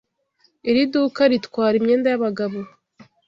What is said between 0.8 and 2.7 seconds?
duka ritwara imyenda yabagabo.